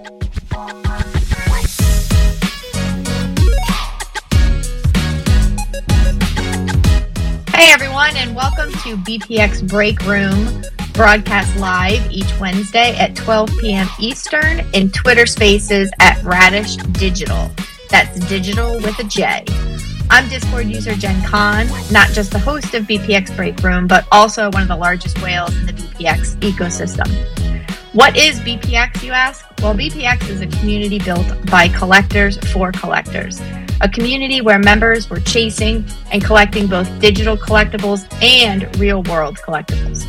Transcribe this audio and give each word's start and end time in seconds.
Hey 0.00 0.08
everyone, 7.70 8.16
and 8.16 8.34
welcome 8.34 8.70
to 8.70 8.96
BPX 8.96 9.68
Break 9.68 10.00
Room, 10.06 10.62
broadcast 10.94 11.54
live 11.58 12.10
each 12.10 12.32
Wednesday 12.40 12.96
at 12.96 13.14
12 13.14 13.50
p.m. 13.60 13.86
Eastern 14.00 14.60
in 14.72 14.90
Twitter 14.90 15.26
Spaces 15.26 15.90
at 16.00 16.22
Radish 16.24 16.76
Dijital. 16.76 17.54
That's 17.90 18.18
digital 18.20 18.76
with 18.76 18.98
a 19.00 19.04
J. 19.04 19.44
I'm 20.08 20.26
Discord 20.30 20.68
user 20.68 20.94
Jen 20.94 21.22
Kahn, 21.24 21.68
not 21.92 22.08
just 22.12 22.30
the 22.30 22.38
host 22.38 22.72
of 22.72 22.84
BPX 22.84 23.36
Break 23.36 23.62
Room, 23.62 23.86
but 23.86 24.06
also 24.10 24.50
one 24.50 24.62
of 24.62 24.68
the 24.68 24.76
largest 24.76 25.20
whales 25.20 25.54
in 25.58 25.66
the 25.66 25.74
BPX 25.74 26.36
ecosystem. 26.36 27.06
What 27.92 28.16
is 28.16 28.38
BPX, 28.38 29.02
you 29.02 29.10
ask? 29.10 29.44
Well, 29.60 29.74
BPX 29.74 30.28
is 30.28 30.40
a 30.40 30.46
community 30.46 31.00
built 31.00 31.26
by 31.46 31.66
collectors 31.70 32.38
for 32.52 32.70
collectors, 32.70 33.42
a 33.80 33.88
community 33.88 34.40
where 34.40 34.60
members 34.60 35.10
were 35.10 35.18
chasing 35.18 35.84
and 36.12 36.24
collecting 36.24 36.68
both 36.68 37.00
digital 37.00 37.36
collectibles 37.36 38.06
and 38.22 38.74
real 38.78 39.02
world 39.02 39.38
collectibles. 39.38 40.06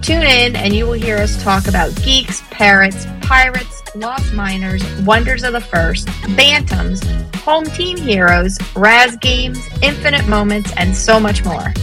Tune 0.00 0.22
in 0.22 0.54
and 0.54 0.72
you 0.72 0.86
will 0.86 0.92
hear 0.92 1.16
us 1.16 1.42
talk 1.42 1.66
about 1.66 1.92
geeks, 2.04 2.40
parrots, 2.52 3.04
pirates, 3.22 3.82
lost 3.96 4.32
miners, 4.32 4.84
wonders 5.00 5.42
of 5.42 5.54
the 5.54 5.60
first, 5.60 6.06
bantams, 6.36 7.02
home 7.38 7.64
team 7.64 7.96
heroes, 7.96 8.58
Raz 8.76 9.16
games, 9.16 9.58
infinite 9.82 10.28
moments, 10.28 10.72
and 10.76 10.94
so 10.94 11.18
much 11.18 11.44
more. 11.44 11.74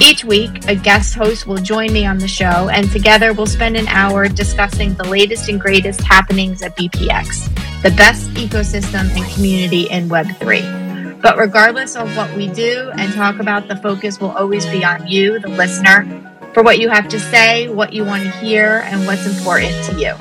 Each 0.00 0.24
week, 0.24 0.66
a 0.68 0.74
guest 0.74 1.14
host 1.14 1.46
will 1.46 1.58
join 1.58 1.92
me 1.92 2.04
on 2.04 2.18
the 2.18 2.26
show, 2.26 2.68
and 2.68 2.90
together 2.90 3.32
we'll 3.32 3.46
spend 3.46 3.76
an 3.76 3.86
hour 3.88 4.28
discussing 4.28 4.94
the 4.94 5.04
latest 5.04 5.48
and 5.48 5.60
greatest 5.60 6.00
happenings 6.02 6.62
at 6.62 6.76
BPX, 6.76 7.46
the 7.82 7.90
best 7.90 8.28
ecosystem 8.30 9.08
and 9.16 9.24
community 9.32 9.88
in 9.90 10.08
Web3. 10.08 11.20
But 11.22 11.38
regardless 11.38 11.94
of 11.94 12.14
what 12.16 12.34
we 12.36 12.48
do 12.48 12.90
and 12.98 13.12
talk 13.14 13.38
about, 13.38 13.68
the 13.68 13.76
focus 13.76 14.20
will 14.20 14.32
always 14.32 14.66
be 14.66 14.84
on 14.84 15.06
you, 15.06 15.38
the 15.38 15.48
listener, 15.48 16.04
for 16.52 16.62
what 16.62 16.80
you 16.80 16.88
have 16.88 17.08
to 17.08 17.20
say, 17.20 17.68
what 17.68 17.92
you 17.92 18.04
want 18.04 18.24
to 18.24 18.30
hear, 18.30 18.82
and 18.86 19.06
what's 19.06 19.26
important 19.26 19.72
to 19.84 19.94
you. 19.94 20.12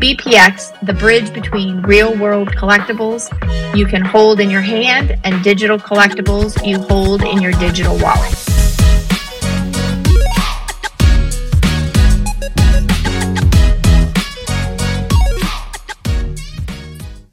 BPX, 0.00 0.78
the 0.84 0.92
bridge 0.94 1.32
between 1.32 1.80
real 1.82 2.14
world 2.18 2.48
collectibles 2.48 3.30
you 3.74 3.86
can 3.86 4.04
hold 4.04 4.40
in 4.40 4.50
your 4.50 4.60
hand 4.60 5.18
and 5.24 5.42
digital 5.42 5.78
collectibles 5.78 6.64
you 6.66 6.78
hold 6.80 7.22
in 7.22 7.40
your 7.40 7.52
digital 7.52 7.96
wallet. 7.98 8.53